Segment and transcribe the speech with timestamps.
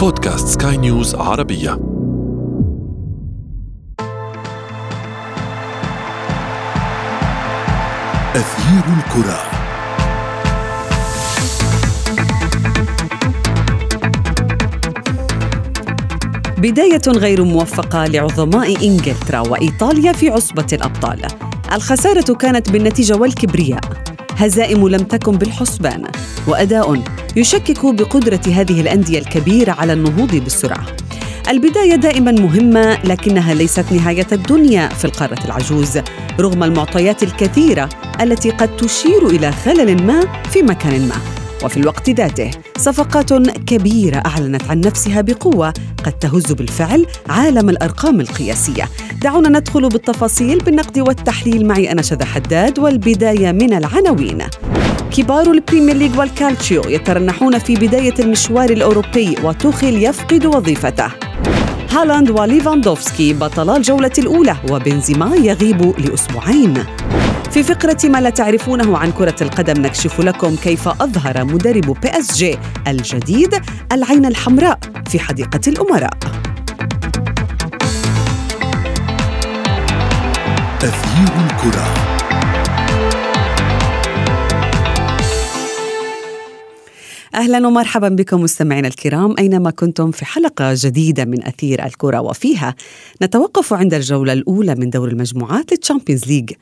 [0.00, 1.72] بودكاست سكاي نيوز عربية.
[8.34, 9.40] أثير الكرة.
[16.58, 21.22] بداية غير موفقة لعظماء إنجلترا وإيطاليا في عصبة الأبطال.
[21.72, 23.80] الخسارة كانت بالنتيجة والكبرياء.
[24.36, 26.02] هزائم لم تكن بالحسبان.
[26.48, 27.02] وأداء
[27.36, 30.86] يشكك بقدرة هذه الأندية الكبيرة على النهوض بالسرعة.
[31.48, 35.98] البداية دائما مهمة لكنها ليست نهاية الدنيا في القارة العجوز
[36.40, 37.88] رغم المعطيات الكثيرة
[38.20, 41.39] التي قد تشير إلى خلل ما في مكان ما.
[41.64, 43.32] وفي الوقت ذاته صفقات
[43.66, 45.74] كبيرة أعلنت عن نفسها بقوة
[46.04, 48.88] قد تهز بالفعل عالم الأرقام القياسية.
[49.22, 54.42] دعونا ندخل بالتفاصيل بالنقد والتحليل معي أنا شذى حداد والبداية من العناوين.
[55.16, 61.08] كبار البريمير ليج والكالتشيو يترنحون في بداية المشوار الأوروبي وتوخيل يفقد وظيفته.
[61.90, 66.74] هالاند وليفاندوفسكي بطلا الجولة الأولى وبنزيما يغيب لأسبوعين.
[67.50, 72.36] في فقرة ما لا تعرفونه عن كرة القدم نكشف لكم كيف أظهر مدرب بي إس
[72.36, 73.54] جي الجديد
[73.92, 76.10] العين الحمراء في حديقة الأمراء.
[80.82, 81.86] أثير الكرة.
[87.34, 92.74] أهلا ومرحبا بكم مستمعينا الكرام أينما كنتم في حلقة جديدة من أثير الكرة وفيها
[93.22, 96.52] نتوقف عند الجولة الأولى من دور المجموعات للتشامبيونز ليج.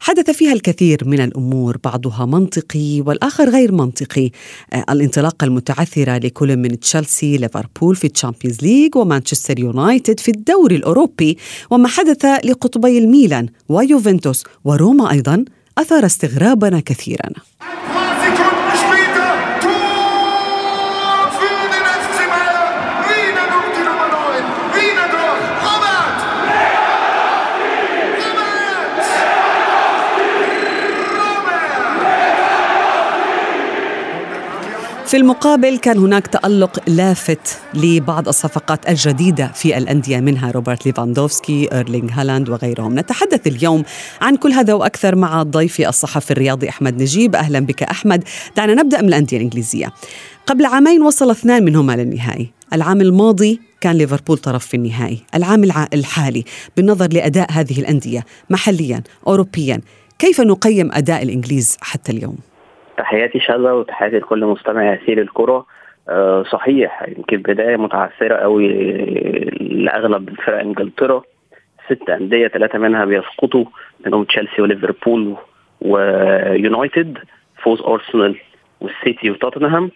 [0.00, 4.30] حدث فيها الكثير من الأمور بعضها منطقي والآخر غير منطقي.
[4.72, 11.38] آه، الانطلاقة المتعثرة لكل من تشيلسي ليفربول في الشامبيونز ليج ومانشستر يونايتد في الدوري الأوروبي.
[11.70, 15.44] وما حدث لقطبي الميلان ويوفنتوس وروما أيضا
[15.78, 17.30] أثار استغرابنا كثيرا.
[35.06, 42.10] في المقابل كان هناك تألق لافت لبعض الصفقات الجديدة في الأندية منها روبرت ليفاندوفسكي إيرلينغ
[42.12, 42.98] هالاند وغيرهم.
[42.98, 43.82] نتحدث اليوم
[44.20, 47.36] عن كل هذا وأكثر مع ضيفي الصحفي الرياضي أحمد نجيب.
[47.36, 48.24] أهلا بك أحمد.
[48.56, 49.92] دعنا نبدأ من الأندية الإنجليزية.
[50.46, 52.50] قبل عامين وصل اثنان منهما للنهائي.
[52.72, 55.22] العام الماضي كان ليفربول طرف في النهائي.
[55.34, 56.44] العام الحالي
[56.76, 59.80] بالنظر لأداء هذه الأندية محليا أوروبيا
[60.18, 62.36] كيف نقيم أداء الإنجليز حتى اليوم؟
[62.96, 65.66] تحياتي شاذة وتحياتي لكل مستمع يسير الكرة.
[66.08, 68.68] أه صحيح يمكن بداية متعثرة قوي
[69.60, 71.22] لأغلب فرق إنجلترا.
[71.86, 73.64] ست أندية ثلاثة منها بيسقطوا
[74.06, 75.36] منهم تشيلسي وليفربول
[75.80, 77.18] ويونايتد
[77.62, 78.36] فوز أرسنال
[78.80, 79.90] والسيتي وتوتنهام.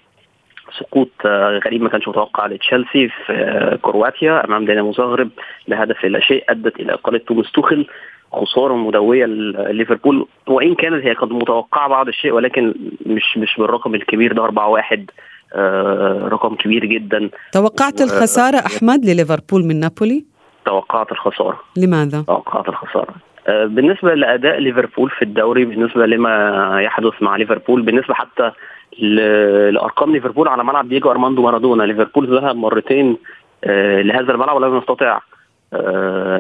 [0.79, 5.31] سقوط آه، غريب ما كانش متوقع لتشيلسي في آه، كرواتيا أمام دينامو زغرب
[5.69, 7.87] بهدف لا شيء أدت إلى إقالة توماس توخل
[8.33, 12.75] خسارة مدوية لليفربول وإن كانت هي قد متوقعة بعض الشيء ولكن
[13.07, 15.11] مش مش بالرقم الكبير ده 4 1
[15.55, 20.25] آه رقم كبير جدا توقعت الخسارة أحمد لليفربول من نابولي؟
[20.67, 23.15] توقعت الخسارة لماذا؟ توقعت الخسارة
[23.49, 28.51] آه بالنسبة لأداء ليفربول في الدوري بالنسبة لما يحدث مع ليفربول بالنسبة حتى
[28.99, 33.17] لأرقام ليفربول على ملعب دييجو أرماندو مارادونا ليفربول ذهب مرتين
[33.65, 35.21] آه لهذا الملعب ولم يستطع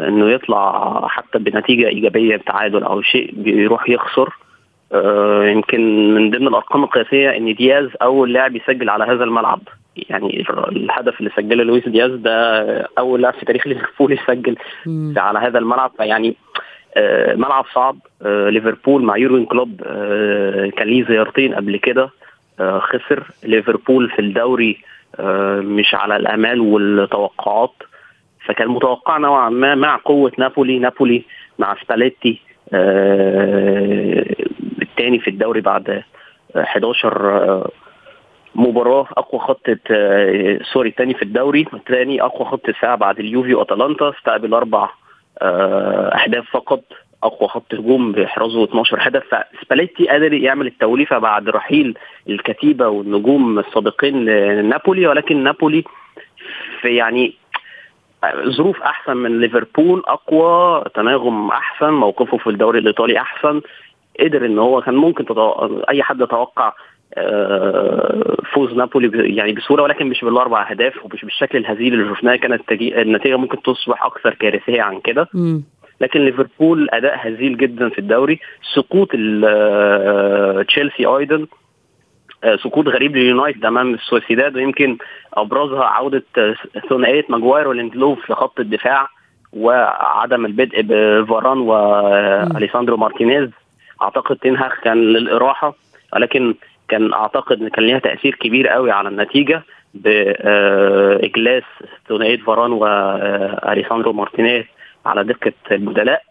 [0.09, 4.35] إنه يطلع حتى بنتيجة إيجابية بتعادل أو شيء بيروح يخسر.
[4.93, 9.61] آه يمكن من ضمن الأرقام القياسية إن دياز أول لاعب يسجل على هذا الملعب.
[9.97, 12.61] يعني الهدف اللي سجله لويس دياز ده
[12.99, 14.57] أول لاعب في تاريخ ليفربول يسجل
[15.17, 15.91] على هذا الملعب.
[15.97, 16.37] فيعني
[16.97, 17.97] آه ملعب صعب.
[18.23, 22.11] آه ليفربول مع يورجن كلوب آه كان ليه زيارتين قبل كده.
[22.61, 23.23] آه خسر.
[23.45, 24.79] ليفربول في الدوري
[25.21, 27.75] آه مش على الأمال والتوقعات.
[28.47, 31.25] فكان متوقع نوعا ما مع قوة نابولي نابولي
[31.59, 32.41] مع سباليتي
[32.73, 34.25] آه
[34.83, 36.03] الثاني في الدوري بعد
[36.56, 37.71] 11 آه
[38.55, 44.11] مباراة أقوى خط آه sorry الثاني في الدوري الثاني أقوى خط دفاع بعد اليوفي وأتلانتا
[44.19, 44.91] استقبل أربع
[45.43, 46.82] أهداف فقط
[47.23, 49.23] أقوى خط هجوم باحرازه 12 هدف.
[49.62, 51.99] فسباليتي قادر يعمل التوليفة بعد رحيل
[52.29, 55.85] الكتيبة والنجوم السابقين لنابولي ولكن نابولي
[56.81, 57.35] في يعني
[58.49, 63.61] ظروف أحسن من ليفربول أقوى تناغم أحسن موقفه في الدوري الإيطالي أحسن.
[64.20, 65.25] قدر إن هو كان ممكن.
[65.90, 66.72] أي حد يتوقع
[68.52, 72.37] فوز نابولي يعني بسهولة ولكن مش بالأربع أهداف ومش بالشكل الهزيل اللي شفناه.
[72.37, 75.28] كانت النتيجة ممكن تصبح أكثر كارثية عن كده.
[76.00, 78.40] لكن ليفربول أداء هزيل جدا في الدوري.
[78.75, 79.08] سقوط
[80.66, 81.46] تشيلسي أيضا.
[82.64, 84.98] سقوط غريب لليونايتد أمام السوسيداد ويمكن
[85.34, 86.22] أبرزها عودة
[86.88, 89.08] ثنائية ماجواير وليندلوف لخط الدفاع
[89.52, 93.50] وعدم البدء بفاران وليساندرو مارتينيز.
[94.02, 95.75] أعتقد تين هاخ كان للإراحة
[96.12, 96.54] ولكن
[96.88, 99.62] كان أعتقد إن كان ليها تأثير كبير قوي على النتيجة
[99.94, 101.62] بإجلاس
[102.08, 104.64] ثنائية فاران وليساندرو مارتينيز
[105.06, 106.22] على دكة البدلاء.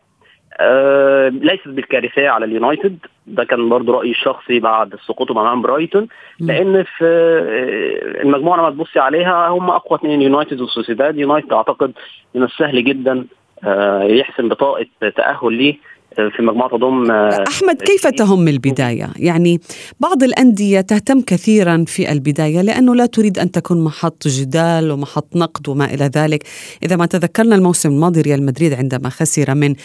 [0.60, 2.98] آه ليست بالكارثيه على اليونايتد.
[3.28, 6.08] ده كان برضو رأيي الشخصي بعد سقوطهم امام برايتون.
[6.40, 11.18] لأن في آه المجموعة لما تبصي عليها هم أقوى اثنين يونايتد وسوسيداد.
[11.18, 11.92] يونايتد أعتقد
[12.36, 13.26] من السهل جدا
[13.64, 14.86] آه يحسم بطاقة
[15.16, 15.78] تأهل ليه.
[16.16, 17.12] في مجموعة تضم
[17.48, 19.62] أحمد كيف تهم البداية؟ يعني
[20.00, 25.70] بعض الأندية تهتم كثيرا في البداية لأنه لا تريد أن تكون محط جدال ومحط نقد
[25.70, 26.44] وما إلى ذلك،
[26.84, 29.76] إذا ما تذكرنا الموسم الماضي ريال مدريد عندما خسر من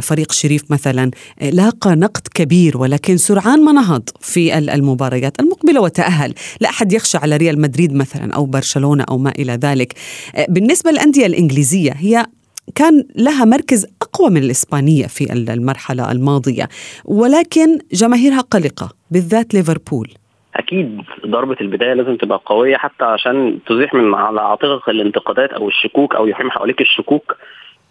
[0.00, 1.10] فريق شريف مثلا
[1.42, 7.36] لاقى نقد كبير ولكن سرعان ما نهض في المباريات المقبلة وتأهل، لا أحد يخشى على
[7.36, 9.94] ريال مدريد مثلا أو برشلونة أو ما إلى ذلك.
[10.48, 12.26] بالنسبة للأندية الإنجليزية هي
[12.74, 16.68] كان لها مركز أقوى من الإسبانية في المرحلة الماضية
[17.04, 20.08] ولكن جماهيرها قلقة بالذات ليفربول.
[20.56, 26.14] أكيد ضربة البداية لازم تبقى قوية حتى عشان تزيح من على عاتقك الانتقادات أو الشكوك
[26.14, 27.36] أو يحيم حواليك الشكوك.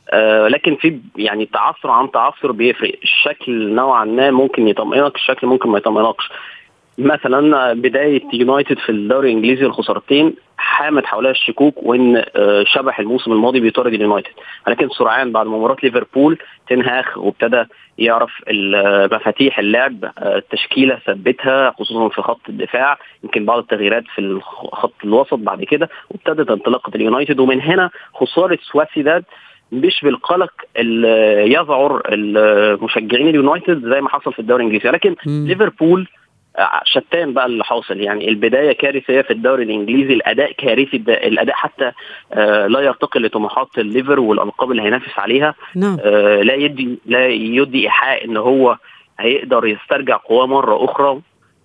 [0.09, 2.93] آه لكن في يعني تعثر عن تعثر بيفرق.
[3.03, 6.29] الشكل نوعا ما ممكن يطمئنك الشكل ممكن ما يطمئنكش.
[7.01, 12.23] مثلا بداية يونايتد في الدوري الإنجليزي الخسارتين حامت حولها الشكوك وإن
[12.65, 14.31] شبح الموسم الماضي بيطارد اليونايتد.
[14.67, 16.37] ولكن سرعان بعد مباراة ليفربول
[16.69, 17.63] تنهاخ وابتدى
[17.97, 18.31] يعرف
[19.13, 25.63] مفاتيح اللعب التشكيله ثبتها خصوصا في خط الدفاع يمكن بعض التغييرات في الخط الوسط بعد
[25.63, 27.39] كده وابتدت انطلاقة اليونايتد.
[27.39, 29.23] ومن هنا خسارة سواسيداد
[29.71, 34.89] مش بالقلق اللي يذعر المشجعين اليونايتد زي ما حصل في الدوري الإنجليزي.
[34.89, 36.07] لكن ليفربول
[36.83, 37.99] شتان بقى اللي حاصل.
[37.99, 41.91] يعني البداية كارثية في الدوري الإنجليزي الأداء كارثي الأداء حتى
[42.33, 45.55] آه لا يرتقي لطموحات الليفر والألقاب اللي هينافس عليها.
[45.75, 45.97] نعم.
[46.03, 48.77] آه لا يدي لا يدي إيحاء إن هو
[49.19, 51.19] هيقدر يسترجع قواه مرة أخرى.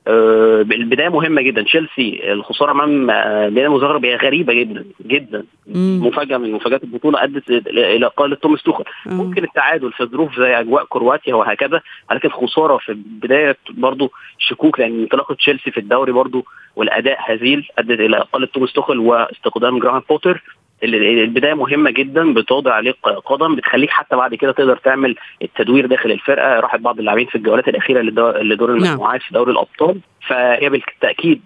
[0.09, 3.07] البداية مهمة جدا تشيلسي الخسارة أمام
[3.55, 6.01] بيانا مزغرب هي غريبة جدا جدا مم.
[6.07, 9.17] مفاجأة من مفاجآت البطولة أدت إلى إقالة توماس توخل مم.
[9.19, 11.81] ممكن التعادل في ظروف زي أجواء كرواتيا وهكذا
[12.11, 16.45] ولكن خساره في بدايه برضو شكوك لأن انطلاقة تشيلسي في الدوري برضو
[16.77, 20.43] والأداء هزيل أدت إلى إقالة توماس توخل واستخدام جراهام بوتر
[20.83, 26.61] البداية مهمة جدا بتوضع عليك قدم بتخليك حتى بعد كده تقدر تعمل التدوير داخل الفرقة.
[26.61, 28.01] راحت بعض اللاعبين في الجولات الأخيرة
[28.43, 30.01] لدور المجموعات في دوري الأبطال.
[30.29, 31.41] فهي بالتأكيد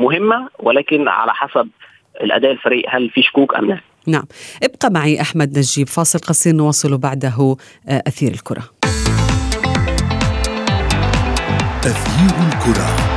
[0.00, 1.68] مهمة ولكن على حسب
[2.22, 3.78] الأداء الفريق هل في شكوك أم لا.
[4.06, 4.24] نعم.
[4.62, 7.56] ابقى معي أحمد نجيب فاصل قصير نواصل بعده
[7.88, 8.62] أثير الكرة.
[11.84, 13.15] أثير الكرة.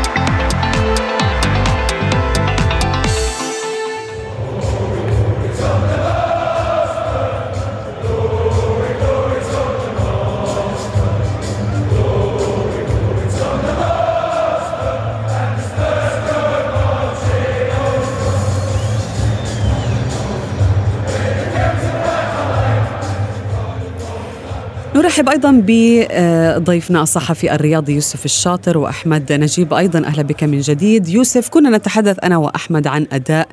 [25.00, 29.74] نرحب أيضا بضيفنا الصحفي الرياضي يوسف الشاطر وأحمد نجيب.
[29.74, 31.10] أيضا أهلا بك من جديد.
[31.10, 33.48] يوسف كنا نتحدث أنا وأحمد عن أداء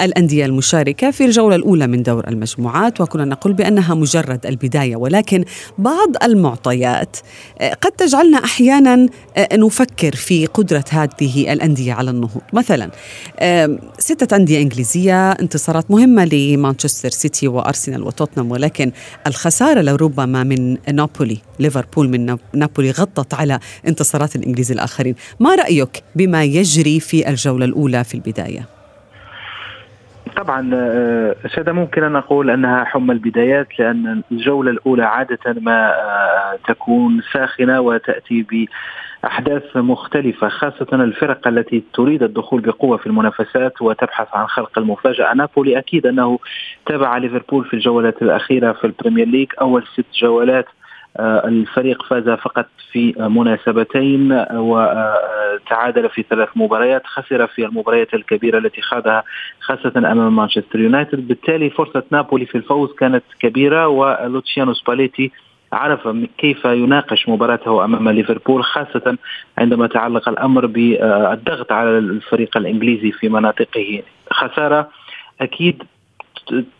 [0.00, 5.44] الأندية المشاركة في الجولة الأولى من دور المجموعات وكنا نقول بأنها مجرد البداية ولكن
[5.78, 7.16] بعض المعطيات
[7.80, 9.08] قد تجعلنا أحيانا
[9.52, 12.42] نفكر في قدرة هذه الأندية على النهوض.
[12.52, 12.90] مثلا
[13.98, 18.92] ستة أندية إنجليزية انتصارات مهمة لمانشستر سيتي وأرسنال وتوتنهام ولكن
[19.26, 21.38] الخسارة لربما من نابولي.
[21.60, 25.14] ليفربول من نابولي غطت على انتصارات الإنجليز الآخرين.
[25.40, 28.66] ما رأيك بما يجري في الجولة الأولى في البداية؟
[30.36, 30.70] طبعا
[31.46, 35.92] شهد ممكن أن نقول أنها حمى البدايات لأن الجولة الأولى عادة ما
[36.68, 38.66] تكون ساخنة وتأتي ب
[39.24, 45.34] أحداث مختلفة خاصة الفرق التي تريد الدخول بقوة في المنافسات وتبحث عن خلق المفاجأة.
[45.34, 46.38] نابولي أكيد أنه
[46.86, 49.48] تابع ليفربول في الجولات الأخيرة في البريمير ليج.
[49.60, 50.66] أول ست جولات
[51.20, 59.24] الفريق فاز فقط في مناسبتين وتعادل في ثلاث مباريات خسر في المباريات الكبيرة التي خاضها
[59.60, 61.28] خاصة أمام مانشستر يونايتد.
[61.28, 65.32] بالتالي فرصة نابولي في الفوز كانت كبيرة ولوتشيانو سباليتي
[65.72, 66.08] عرف
[66.38, 69.18] كيف يناقش مباراته أمام ليفربول خاصة
[69.58, 74.02] عندما تعلق الأمر بالضغط على الفريق الإنجليزي في مناطقه.
[74.30, 74.90] خسارة
[75.40, 75.82] أكيد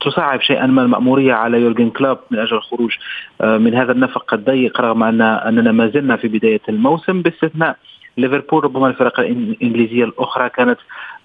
[0.00, 2.92] تصعب شيئا ما المأمورية على يورجن كلوب من أجل الخروج
[3.40, 7.76] من هذا النفق الضيق رغم أن أننا ما زلنا في بداية الموسم باستثناء
[8.16, 10.78] ليفربول ربما الفرق الإنجليزية الأخرى كانت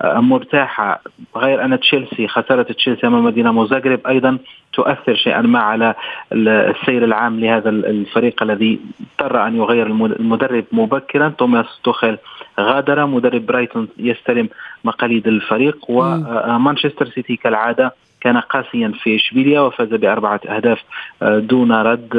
[0.03, 1.01] مرتاحة.
[1.35, 4.37] غير أن تشيلسي خسارة تشيلسي أمام دينامو زاغرب أيضا
[4.73, 5.95] تؤثر شيئا ما على
[6.33, 8.79] السير العام لهذا الفريق الذي
[9.19, 11.29] اضطر أن يغير المدرب مبكرا.
[11.29, 12.17] توماس توخيل
[12.59, 14.49] غادر مدرب برايتون يستلم
[14.83, 15.77] مقاليد الفريق.
[15.89, 20.79] ومانشستر سيتي كالعادة كان قاسيا في إشبيليا وفاز بأربعة أهداف
[21.21, 22.09] دون رد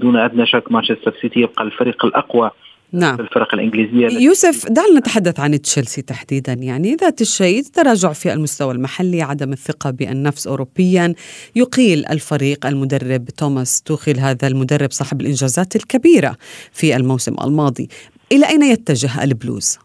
[0.00, 2.50] دون أدنى شك مانشستر سيتي يبقى الفريق الأقوى
[2.92, 3.16] نعم.
[3.16, 6.52] في الفرق الإنجليزية يوسف دعنا نتحدث عن تشيلسي تحديدا.
[6.52, 11.14] يعني ذات الشيء تراجع في المستوى المحلي عدم الثقة بالنفس اوروبيا.
[11.56, 16.36] يقيل الفريق المدرب توماس توخيل هذا المدرب صاحب الإنجازات الكبيرة
[16.72, 17.88] في الموسم الماضي.
[18.32, 19.78] إلى أين يتجه البلوز؟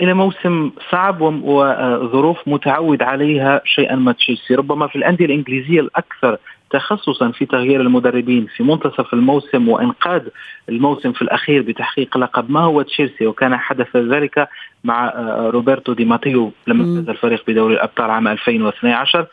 [0.00, 4.54] إلى موسم صعب وظروف متعود عليها شيئا ما تشيلسي.
[4.54, 6.38] ربما في الأندية الإنجليزية الأكثر
[6.70, 10.22] تخصصا في تغيير المدربين في منتصف الموسم وإنقاذ
[10.68, 14.48] الموسم في الأخير بتحقيق لقب ما هو تشيلسي وكان حدث ذلك
[14.84, 15.12] مع
[15.50, 19.26] روبرتو دي ماتيو لما فاز الفريق بدوري الأبطال عام 2012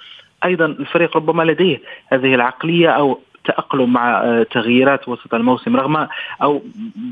[0.46, 6.08] أيضا الفريق ربما لديه هذه العقلية أو التأقلم مع آه، تغييرات وسط الموسم رغم
[6.42, 6.64] أو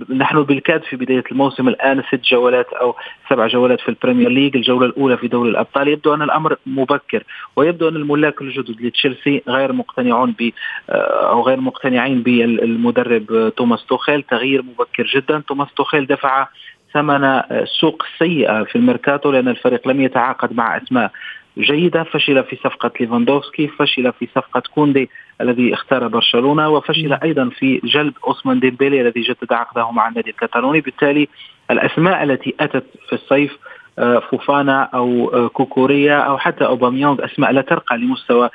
[0.10, 2.96] نحن بالكاد في بداية الموسم الآن ست جولات أو
[3.30, 5.88] سبع جولات في البريمير ليج الجولة الأولى في دوري الأبطال.
[5.88, 7.24] يبدو أن الأمر مبكر
[7.56, 10.52] ويبدو أن الملاك الجدد لتشيلسي غير مقتنعون ب
[10.90, 14.24] آه، أو غير مقتنعين بالمدرب آه، توماس توخيل.
[14.24, 15.44] تغيير مبكر جدا.
[15.48, 16.48] توماس توخيل دفع
[16.94, 17.42] ثمن
[17.80, 21.12] سوق سيئة في الميركاتو لأن الفريق لم يتعاقد مع أسماء
[21.58, 25.10] جيدة فشل في صفقة ليفاندوفسكي فشل في صفقة كوندي
[25.42, 30.82] الذي اختار برشلونة وفشل أيضا في جلب أوسمان ديمبيلي الذي جدد عقده مع النادي الكتالوني.
[30.82, 31.28] بالتالي
[31.72, 33.52] الأسماء التي أتت في الصيف
[34.00, 38.50] آه، فوفانا أو آه، كوكوريا أو حتى اوباميونغ أسماء لا ترقى لمستوى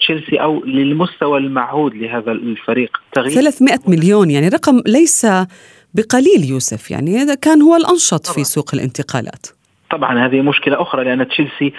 [0.00, 2.96] تشيلسي أو للمستوى المعهود لهذا الفريق.
[3.12, 5.26] تغيير 300 مليون يعني رقم ليس
[5.94, 8.34] بقليل يوسف يعني هذا كان هو الأنشط طبعا.
[8.34, 9.46] في سوق الانتقالات.
[9.90, 11.72] طبعا هذه مشكلة أخرى لأن تشيلسي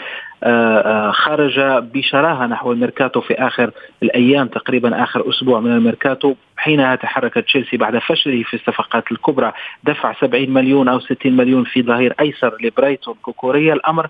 [0.43, 1.59] آه، آه، خرج
[1.93, 3.71] بشراهة نحو الميركاتو في آخر
[4.03, 6.35] الأيام تقريبا آخر أسبوع من الميركاتو.
[6.57, 11.83] حينها تحرك تشيلسي بعد فشله في الصفقات الكبرى دفع 70 مليون أو 60 مليون في
[11.83, 13.73] ظهير أيسر لبرايتون كوكوريا.
[13.73, 14.07] الأمر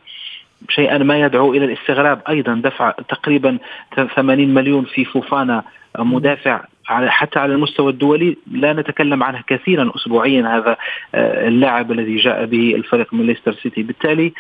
[0.70, 2.22] شيئا ما يدعو إلى الاستغراب.
[2.30, 3.58] أيضا دفع تقريبا
[4.16, 5.64] 80 مليون في فوفانا
[6.00, 10.78] مدافع على حتى على المستوى الدولي لا نتكلم عنه كثيرا اسبوعيا هذا
[11.16, 13.84] آه، اللاعب الذي جاء به الفريق من ليستر سيتي.
[13.84, 14.34] بالتالي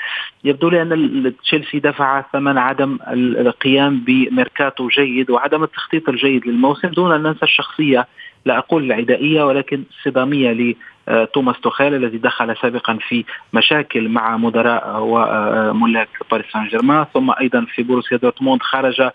[0.44, 6.88] يبدو لي أن تشيلسي دفع ثمن عدم القيام بميركاتو جيد وعدم التخطيط الجيد للموسم.
[6.88, 8.08] دون أن ننسى الشخصية
[8.46, 10.76] لا أقول العدائية ولكن صدامية
[11.08, 17.66] لتوماس توخيل الذي دخل سابقا في مشاكل مع مدراء وملاك باريس سان جيرمان ثم أيضا
[17.76, 19.10] في بروسيا دورتموند خرج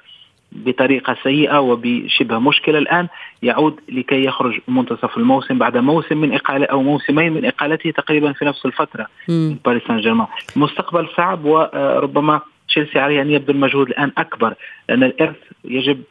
[0.55, 3.09] بطريقة سيئة وبشبه مشكلة الآن
[3.43, 8.45] يعود لكي يخرج منتصف الموسم بعد موسم من إقالة أو موسمين من إقالته تقريبا في
[8.45, 9.07] نفس الفترة
[9.65, 10.27] باريس سان جيرمان.
[10.57, 14.55] مستقبل صعب وربما تشيلسي عليه أن يبذل مجهود الآن أكبر
[14.89, 16.03] لأن الإرث يجب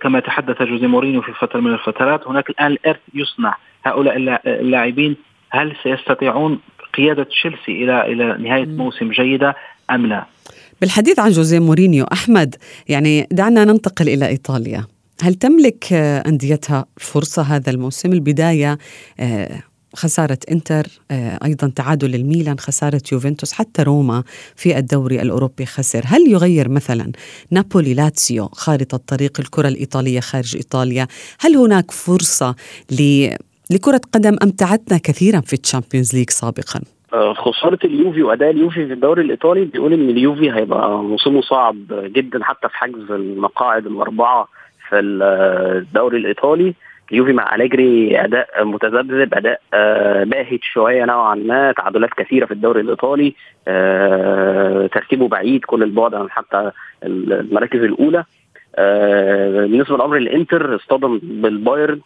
[0.00, 3.56] كما تحدث جوزي مورينيو في فترة من الفترات هناك الآن الإرث يصنع.
[3.84, 5.16] هؤلاء اللاعبين
[5.50, 6.60] هل سيستطيعون
[6.94, 9.56] قيادة تشيلسي إلى إلى نهاية موسم جيدة
[9.90, 10.24] أم لا؟
[10.82, 12.56] بالحديث عن جوزيه مورينيو أحمد
[12.88, 14.86] يعني دعنا ننتقل إلى إيطاليا.
[15.20, 18.78] هل تملك أنديتها فرصة هذا الموسم؟ البداية
[19.20, 19.62] آه،
[19.94, 24.24] خسارة إنتر آه، أيضا تعادل الميلان خسارة يوفنتوس حتى روما
[24.56, 26.02] في الدوري الأوروبي خسر.
[26.06, 27.12] هل يغير مثلا
[27.50, 31.06] نابولي لاتسيو خارطة طريق الكرة الإيطالية خارج إيطاليا؟
[31.40, 32.54] هل هناك فرصة
[33.70, 36.80] لكرة قدم أمتعتنا كثيرا في الشامبيونز ليج سابقا؟
[37.12, 42.68] خسارة اليوفي وأداء اليوفي في الدوري الإيطالي بيقول إن اليوفي هيبقى موسمه صعب جدا حتى
[42.68, 44.48] في حجز المقاعد الأربعة
[44.88, 46.74] في الدوري الإيطالي.
[47.12, 52.80] اليوفي مع أليجري أداء متذبذب أداء آه، باهت شوية نوعا ما تعادلات كثيرة في الدوري
[52.80, 53.34] الإيطالي
[53.68, 56.70] آه، ترتيبه بعيد كل البعد عن حتى
[57.04, 58.24] المراكز الأولى.
[58.78, 62.00] بالنسبة لأمر الإنتر اصطدم بالبايرن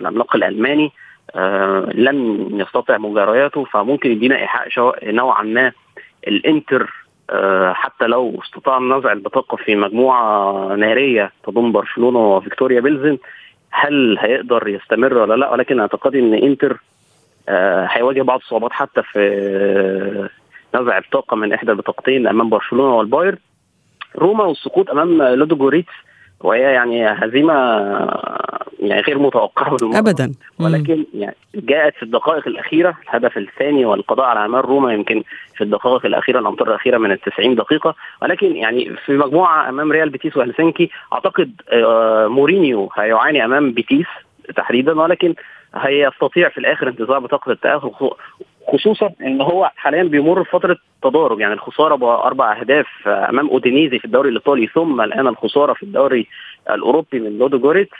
[0.00, 0.84] العملاق الألماني.
[0.84, 0.90] آه
[1.94, 4.68] لم يستطع مجارياته فممكن يدينا إيحاء
[5.04, 5.72] نوعا ما.
[6.28, 6.92] الإنتر
[7.30, 13.18] آه حتى لو استطاع نزع البطاقه في مجموعة نارية تضم برشلونة وفيكتوريا بيلزن
[13.70, 16.80] هل هيقدر يستمر ولا لا؟ ولكن اعتقادي إن إنتر
[17.48, 20.28] آه هيواجه بعض الصعوبات حتى في
[20.74, 23.38] نزع البطاقة من إحدى البطاقتين أمام برشلونة والبايرن.
[24.18, 25.92] روما والسقوط أمام لودو جوريتس
[26.40, 27.54] وهي يعني هزيمة
[28.80, 30.32] يعني غير متوقعة ابدا.
[30.60, 35.22] ولكن يعني جاءت في الدقائق الأخيرة الهدف الثاني والقضاء على آمال روما يمكن
[35.56, 37.94] في الدقائق الأخيرة الامتار الأخيرة من ال 90 دقيقة.
[38.22, 44.06] ولكن يعني في مجموعة أمام ريال بيتيس وهلسنكي أعتقد آه، مورينيو هيعاني أمام بيتيس
[44.56, 45.00] تحديدا.
[45.00, 45.34] ولكن
[45.74, 47.90] هيستطيع في الآخر انتزاع بطاقة التأهل
[48.72, 51.40] خصوصا إن هو حاليا بيمر بفترة تضارب.
[51.40, 56.26] يعني الخسارة باربع أهداف أمام أودينيزي في الدوري الإيطالي ثم الآن الخسارة في الدوري
[56.70, 57.96] الأوروبي من لودو جوريتس.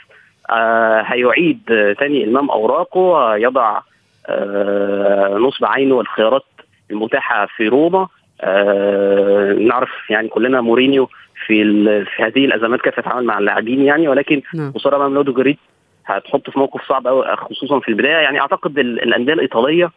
[0.49, 1.59] آه هيعيد
[1.99, 3.79] تاني لملمة أوراقه يضع
[4.27, 6.45] آه نصب عينه والخيارات
[6.91, 8.07] المتاحة في روما.
[8.41, 11.09] آه نعرف يعني كلنا مورينيو
[11.45, 11.63] في
[12.05, 14.73] في هذه الأزمات كيف يتعامل مع اللاعبين يعني ولكن نعم.
[14.73, 15.59] خسارة أمام لودو جوريتس
[16.05, 18.13] هتحطه في موقف صعب قوي خصوصا في البداية.
[18.23, 19.91] يعني أعتقد الأندية الإيطالية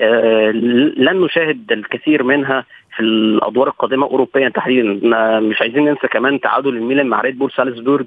[0.00, 0.50] آه،
[0.96, 2.64] لن نشاهد الكثير منها
[2.96, 5.40] في الأدوار القادمة اوروبيا تحديدا.
[5.40, 8.06] مش عايزين ننسى كمان تعادل الميلان مع ريد بول سالزبورج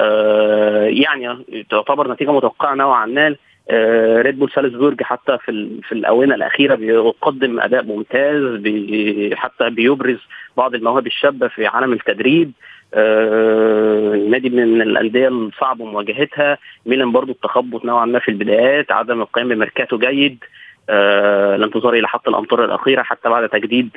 [0.00, 3.36] آه، يعني تعتبر نتيجة متوقعة نوعا ما.
[3.70, 10.18] آه، ريد بول سالزبورج حتى في في الآونة الأخيرة بيقدم أداء ممتاز بي حتى بيبرز
[10.56, 12.52] بعض المواهب الشابة في عالم التدريب.
[12.94, 16.58] آه نادي من الأندية الصعب مواجهتها.
[16.86, 18.92] ميلان برضو التخبط نوعا ما في البدايات.
[18.92, 20.44] عدم القيام بميركاتو جيد.
[20.90, 23.96] آه الانتظار إلى حتى الأمتار الأخيرة حتى بعد تجديد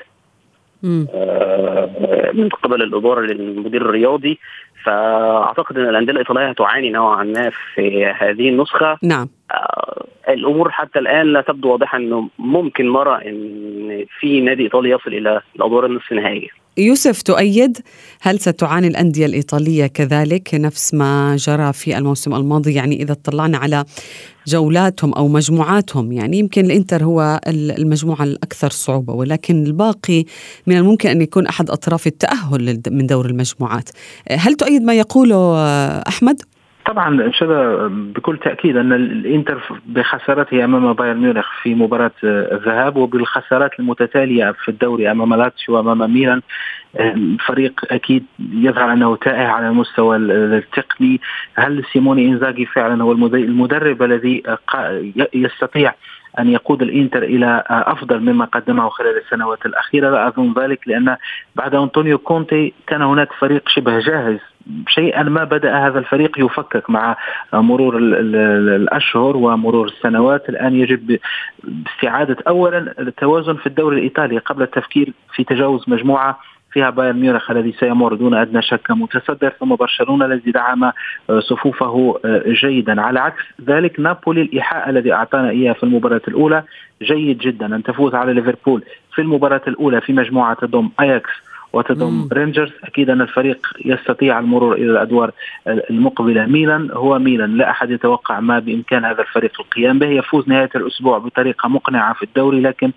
[1.14, 4.40] آه من قبل الإدارة للمدير الرياضي.
[4.86, 8.98] فأعتقد إن الأندية الإيطالية هتعاني نوعا ما في هذه النسخة.
[9.04, 9.28] نعم.
[9.52, 15.14] آه الأمور حتى الآن لا تبدو واضحة إنه ممكن نرى إن في نادي إيطالي يصل
[15.14, 16.48] إلى الأدوار النصف النهائية.
[16.78, 17.78] يوسف تؤيد
[18.22, 23.86] هل ستعاني الأندية الإيطالية كذلك نفس ما جرى في الموسم الماضي؟ يعني إذا اطلعنا على
[24.48, 30.24] جولاتهم أو مجموعاتهم يعني يمكن الإنتر هو المجموعة الأكثر صعوبة ولكن الباقي
[30.68, 33.90] من الممكن أن يكون أحد أطراف التأهل من دور المجموعات.
[34.32, 35.58] هل تؤيد ما يقوله
[36.08, 36.42] أحمد؟
[36.86, 44.52] طبعا شذا بكل تأكيد أن الإنتر بخسارته أمام بايرن ميونخ في مباراة الذهاب وبالخسارات المتتالية
[44.52, 46.42] في الدوري أمام لاتسيو وامام ميلان
[47.48, 51.22] فريق أكيد يظهر أنه تائه على المستوى التقني
[51.56, 54.44] هل سيموني إنزاغي فعلا هو المدرب الذي
[55.34, 55.94] يستطيع
[56.40, 60.10] أن يقود الإنتر إلى أفضل مما قدمه خلال السنوات الأخيرة.
[60.10, 61.18] لا أظن ذلك لأن
[61.56, 64.40] بعد أنطونيو كونتي كان هناك فريق شبه جاهز.
[64.88, 67.18] شيئا ما بدأ هذا الفريق يفكك مع
[67.54, 70.50] مرور الأشهر ومرور السنوات.
[70.50, 71.20] الآن يجب
[71.96, 76.40] استعاده اولا التوازن في الدوري الإيطالي قبل التفكير في تجاوز مجموعة
[76.72, 80.94] فيها بايرن ميونخ الذي سيمر دون أدنى شك متصدر ثم برشلونة الذي دعم آه،
[81.40, 83.02] صفوفه آه، جيدا.
[83.02, 86.64] على عكس ذلك نابولي الإيحاء الذي أعطانا إياه في المباراة الأولى
[87.02, 87.76] جيد جدا.
[87.76, 88.84] أن تفوز على ليفربول
[89.16, 91.32] في المباراة الأولى في مجموعة تضم أياكس
[91.74, 92.72] وتضم رينجرز.
[92.84, 95.32] أكيد أن الفريق يستطيع المرور إلى الأدوار
[95.68, 96.46] المقبلة.
[96.46, 97.58] ميلان هو ميلان.
[97.58, 100.08] لا أحد يتوقع ما بإمكان هذا الفريق القيام به.
[100.08, 102.92] يفوز نهاية الأسبوع بطريقة مقنعة في الدوري لكن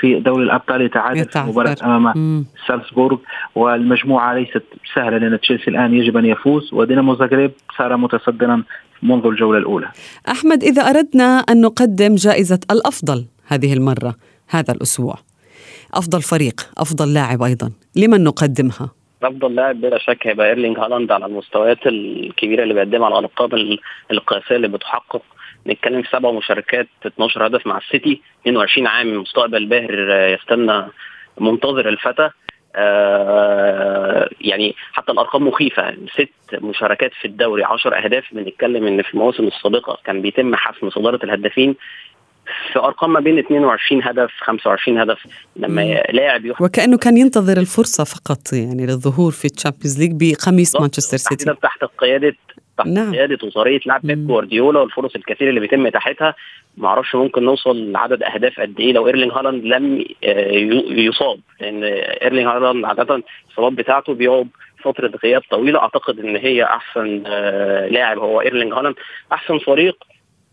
[0.00, 3.18] في دوري الأبطال يتعادل في مباراة أمام سالزبورغ
[3.54, 4.62] والمجموعة ليست
[4.94, 8.62] سهلة لأن تشيلسي الآن يجب أن يفوز ودينامو زاغريب صار متصدرا
[9.02, 9.88] منذ الجولة الأولى.
[10.28, 14.14] أحمد إذا أردنا أن نقدم جائزة الأفضل هذه المرة
[14.48, 15.14] هذا الأسبوع
[15.94, 21.26] أفضل فريق أفضل لاعب أيضا لمن نقدمها؟ أفضل لاعب بلا شك هيبقى إيرلينج هالاند على
[21.26, 23.54] المستويات الكبيرة اللي بيقدمها على الألقاب
[24.10, 25.22] القياسية اللي بتحقق.
[25.66, 30.86] نتكلم في سبع مشاركات 12 هدف مع السيتي 22 عام مستقبل باهر يستنى
[31.40, 32.30] منتظر الفتى.
[32.76, 35.96] آه يعني حتى الأرقام مخيفة.
[36.14, 38.24] ست مشاركات في الدوري 10 أهداف.
[38.34, 41.76] بنتكلم إن في المواسم السابقة كان بيتم حسم صدارة الهدافين
[42.72, 45.18] في أرقام ما بين 22 هدف 25 هدف
[45.56, 45.82] لما
[46.12, 51.54] لاعب وكأنه كان ينتظر الفرصة فقط يعني للظهور في ال Champions League بقميص مانشستر سيتي.
[51.62, 52.34] تحت قياده
[52.78, 53.12] تحت نعم.
[53.12, 56.34] قيادة وطريقه لعب بيب جوارديولا والفرص الكثيرة اللي بيتم إتاحتها.
[56.76, 60.50] ما أعرفش ممكن نوصل لعدد أهداف قد إيه لو إيرلينج هالاند لم آه،
[60.90, 61.84] يصاب لأن
[62.22, 64.48] إيرلينج هالاند عادة الاصابات بتاعته بيقعد
[64.84, 65.78] فترة غياب طويلة.
[65.78, 68.94] أعتقد إن هي أحسن آه، لاعب هو إيرلينج هالاند.
[69.32, 69.96] أحسن فريق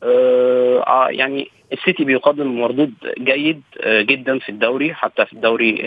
[0.03, 5.81] آه يعني السيتي بيقدم مردود جيد آه جدا في الدوري حتى في الدوري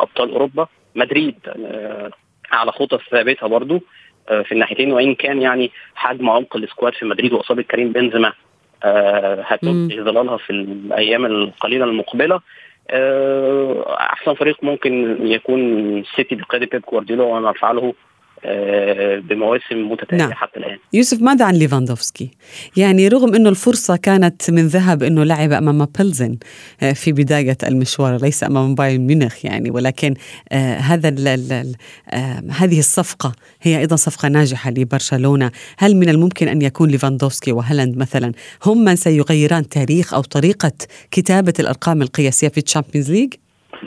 [0.00, 0.66] أبطال أوروبا.
[0.94, 2.10] مدريد آه
[2.52, 3.80] على خطى ثابتها برضو
[4.28, 4.92] آه في الناحيتين.
[4.92, 8.32] وإن كان يعني حجم عمق ال squad في مدريد واصابه كريم بنزيما
[8.84, 12.40] آه هتنتج ظلالها في الأيام القليلة المقبلة
[12.90, 15.60] آه أحسن فريق ممكن يكون
[15.98, 17.94] السيتي بقيادة بيب جوارديولا وما فعله آه،
[19.28, 20.32] بمواسم متتالية نعم.
[20.32, 20.78] حتى الآن.
[20.92, 22.30] يوسف ماذا عن ليفاندوفسكي؟
[22.76, 26.36] يعني رغم إنه الفرصة كانت من ذهب إنه لعب أمام بيلزن
[26.82, 30.14] آه، في بداية المشوار ليس أمام بايرن ميونخ يعني ولكن
[30.52, 31.74] آه هذا ال ال
[32.10, 37.96] آه هذه الصفقة هي أيضا صفقة ناجحة لبرشلونة، هل من الممكن أن يكون ليفاندوفسكي وهالاند
[37.96, 38.32] مثلا
[38.64, 40.72] هم من سيغيران تاريخ أو طريقة
[41.10, 43.34] كتابة الأرقام القياسية في ال Champions League؟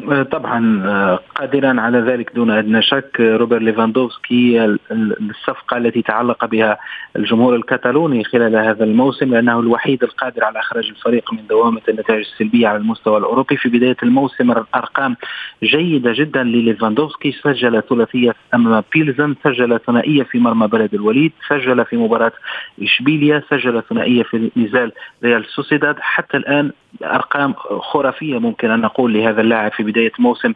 [0.03, 6.77] آه، طبعا آه، قادرا على ذلك دون أدنى شك روبرت ليفاندوفسكي الصفقة التي تعلق بها
[7.15, 12.67] الجمهور الكتالوني خلال هذا الموسم لأنه الوحيد القادر على إخراج الفريق من دوامة النتائج السلبية
[12.67, 13.57] على المستوى الأوروبي.
[13.57, 15.15] في بداية الموسم ارقام
[15.63, 17.31] جيدة جدا لليفاندوفسكي.
[17.31, 22.33] سجل ثلاثية أمام بيلزن سجل ثنائية في مرمى بلد الوليد سجل في مباراة
[22.81, 24.91] إشبيليا سجل ثنائية في نزال
[25.23, 25.95] ريال سوسيداد.
[25.99, 26.71] حتى الآن
[27.03, 30.53] أرقام خرافية ممكن أن نقول لهذا اللاعب في بداية موسم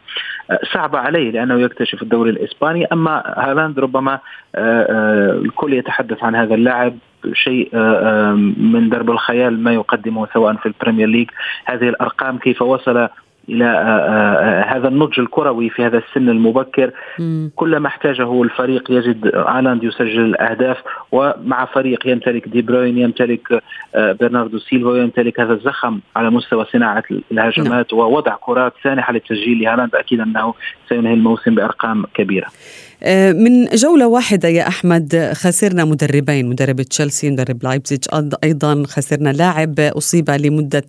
[0.50, 2.86] آه، صعبة عليه لأنه يكتشف الدوري الإسباني.
[2.92, 4.18] أما هالاند ربما آه،
[4.54, 6.98] آه، الكل يتحدث عن هذا اللاعب
[7.32, 7.76] شيء
[8.56, 11.30] من ضرب الخيال ما يقدمه سواء في ال Premier League.
[11.64, 13.08] هذه الأرقام كيف وصل
[13.48, 16.90] إلى آه، آه، آه، هذا النضج الكروي في هذا السن المبكر.
[17.56, 20.76] كل ما احتاجه الفريق يجد هالاند يسجل الأهداف
[21.12, 23.62] ومع فريق يمتلك دي بروين يمتلك
[23.94, 28.02] برناردو سيلفا يمتلك هذا الزخم على مستوى صناعة الهجمات نعم.
[28.02, 29.94] ووضع كرات سانحة للتسجيل لهالاند.
[29.94, 30.54] أكيد أنه
[30.88, 32.46] سينهي الموسم بأرقام كبيرة.
[32.46, 32.89] آه،
[33.32, 38.04] من جولة واحدة يا أحمد خسرنا مدربين مدرب تشيلسي مدرب لايبزيج
[38.44, 40.84] أيضا خسرنا لاعب أصيب لمدة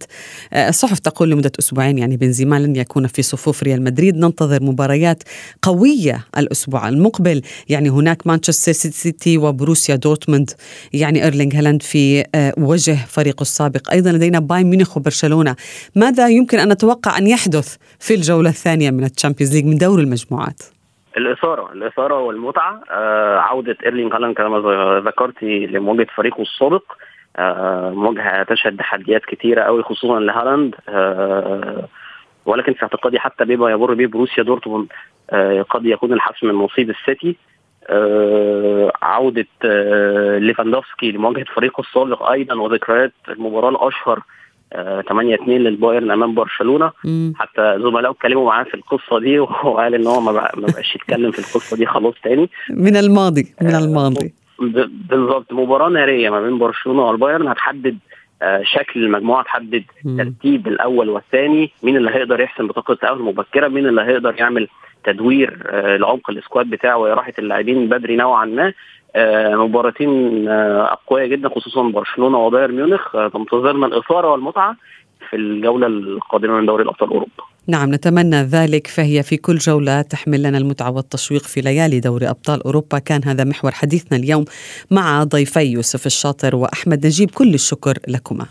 [0.53, 4.17] آه، الصحف تقول لمدة أسبوعين يعني بنزيما لن يكون في صفوف ريال مدريد.
[4.17, 5.23] ننتظر مباريات
[5.61, 10.51] قوية الأسبوع المقبل يعني هناك مانشستر سيتي وبروسيا دورتموند
[10.93, 13.91] يعني إيرلينغ هالاند في آه، وجه فريقه السابق.
[13.91, 15.55] أيضا لدينا بايرن ميونخ وبرشلونة.
[15.95, 19.99] ماذا يمكن أن نتوقع أن يحدث في الجولة الثانية من ال Champions League من دور
[19.99, 20.61] المجموعات؟
[21.17, 22.81] الإثارة الإثارة والمتعة.
[22.89, 24.59] آه عودة ايرلينج هالاند كما
[24.99, 26.83] ذكرتي لمواجهة فريقه السابق.
[27.37, 30.75] آه مواجهة تشهد تحديات كثيره قوي خصوصا لهالاند.
[30.89, 31.87] آه
[32.45, 34.87] ولكن في اعتقادي حتى بما يمر به بروسيا دورتموند
[35.29, 37.35] آه قد يكون الحسم من نصيب السيتي.
[37.87, 44.19] آه عودة آه ليفاندوفسكي لمواجهة فريقه السابق أيضا وذكريات المباراة الأشهر
[45.09, 46.91] 8 2 للبايرن أمام برشلونة.
[47.05, 47.33] مم.
[47.35, 51.77] حتى زملائه اتكلموا معاه في القصة دي وقال إن هو ما بقاش يتكلم في القصة
[51.77, 52.49] دي خلاص تاني.
[52.69, 54.33] من الماضي من الماضي.
[55.09, 55.53] بالظبط.
[55.53, 57.97] مباراة نارية ما بين برشلونة والبايرن هتحدد
[58.41, 59.83] آه، شكل المجموعة تحدد
[60.17, 64.67] ترتيب الأول والثاني مين اللي هيقدر يحسم بطاقة التأهل مبكرا مين اللي هيقدر يعمل
[65.03, 68.65] تدوير آه، لعمق ال squad بتاعه وراحة اللاعبين بدري نوعا ما.
[68.67, 68.73] آه،
[69.55, 73.15] مباراتين آه، أقوياء جدا خصوصا برشلونة وبايرن ميونخ.
[73.15, 74.75] آه، تنتظرنا الإثارة والمتعة
[75.29, 77.43] في الجولة القادمة من دوري الأبطال أوروبا.
[77.67, 78.87] نعم نتمنى ذلك.
[78.87, 82.99] فهي في كل جولة تحمل لنا المتعة والتشويق في ليالي دوري أبطال أوروبا.
[82.99, 84.45] كان هذا محور حديثنا اليوم
[84.91, 87.31] مع ضيفي يوسف الشاطر وأحمد نجيب.
[87.31, 88.45] كل الشكر لكما.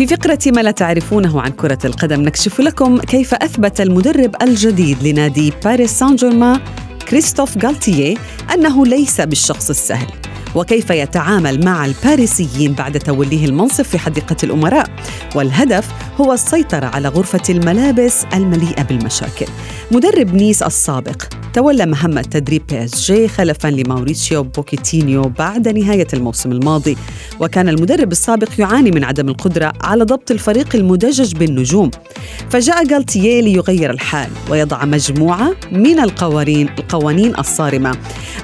[0.00, 5.52] في فقرة ما لا تعرفونه عن كرة القدم نكشف لكم كيف أثبت المدرب الجديد لنادي
[5.64, 6.60] باريس سان جيرمان
[7.08, 8.16] كريستوف غالتيه
[8.54, 10.06] أنه ليس بالشخص السهل.
[10.54, 14.86] وكيف يتعامل مع الباريسيين بعد توليه المنصب في حديقة الأمراء.
[15.34, 15.88] والهدف
[16.20, 19.46] هو السيطرة على غرفة الملابس المليئة بالمشاكل.
[19.90, 21.22] مدرب نيس السابق
[21.54, 26.96] تولى مهمة تدريب PSG خلفا لماوريتسيو بوكيتينو بعد نهاية الموسم الماضي.
[27.40, 31.90] وكان المدرب السابق يعاني من عدم القدرة على ضبط الفريق المدجج بالنجوم.
[32.50, 37.96] فجاء غالتيه ليغير الحال ويضع مجموعة من القوانين القوانين الصارمة.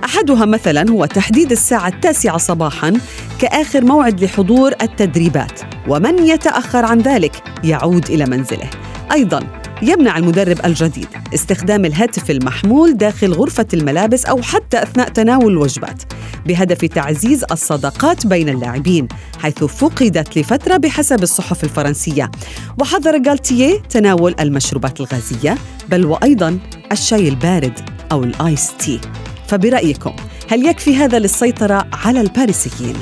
[0.04, 2.92] أحدها مثلا هو تحديد الساعة التاسعة صباحا
[3.38, 5.60] كآخر موعد لحضور التدريبات.
[5.88, 8.70] ومن يتأخر عن ذلك يعود إلى منزله.
[9.12, 9.40] أيضا
[9.82, 16.02] يمنع المدرب الجديد استخدام الهاتف المحمول داخل غرفة الملابس أو حتى أثناء تناول الوجبات
[16.46, 19.08] بهدف تعزيز الصداقات بين اللاعبين
[19.42, 22.30] حيث فقدت لفترة بحسب الصحف الفرنسية.
[22.80, 26.58] وحظر غالتيه تناول المشروبات الغازية بل وأيضا
[26.92, 27.80] الشاي البارد
[28.12, 29.00] أو الآيس تي.
[29.48, 30.12] فبرأيكم
[30.48, 32.96] هل يكفي هذا للسيطرة على الباريسيين؟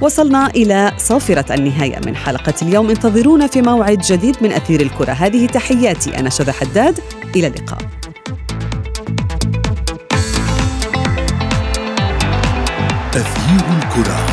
[0.00, 2.90] وصلنا إلى صافرة النهاية من حلقة اليوم.
[2.90, 5.12] انتظرونا في موعد جديد من أثير الكرة.
[5.12, 7.00] هذه تحياتي أنا شذى حداد.
[7.36, 7.78] إلى اللقاء.
[13.14, 14.29] أثير الكرة.